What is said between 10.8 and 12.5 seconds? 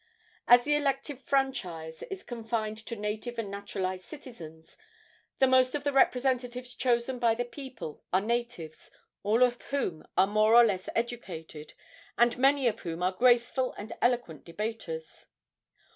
educated, and